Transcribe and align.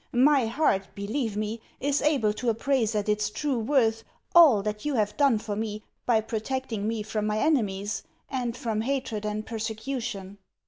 My 0.13 0.47
heart, 0.47 0.87
believe 0.95 1.37
me, 1.37 1.61
is 1.79 2.01
able 2.01 2.33
to 2.33 2.49
appraise 2.49 2.95
at 2.95 3.07
its 3.07 3.29
true 3.29 3.59
worth 3.59 4.03
all 4.33 4.63
that 4.63 4.83
you 4.83 4.95
have 4.95 5.15
done 5.15 5.37
for 5.37 5.55
me 5.55 5.83
by 6.07 6.21
protecting 6.21 6.87
me 6.87 7.03
from 7.03 7.27
my 7.27 7.37
enemies, 7.37 8.01
and 8.27 8.57
from 8.57 8.81
hatred 8.81 9.25
and 9.27 9.45
persecution. 9.45 10.39